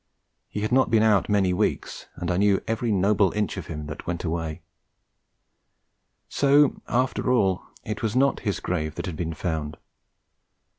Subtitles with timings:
[0.49, 3.85] He had not been out many weeks, and I knew every noble inch of him
[3.85, 4.63] that went away.
[6.27, 9.77] So, after all, it was not his grave that had been found!